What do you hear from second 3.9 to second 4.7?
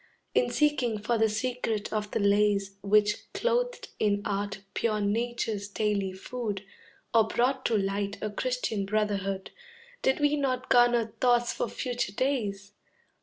in art